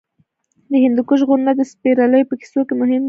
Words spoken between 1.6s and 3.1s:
سپرليو په کیسو کې مهم دي.